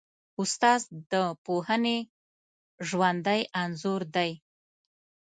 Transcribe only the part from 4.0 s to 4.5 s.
دی.